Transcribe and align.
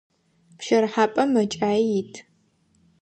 Пщэрыхьапӏэм 0.57 1.29
мэкӏаи 1.33 1.81
ит. 1.99 2.13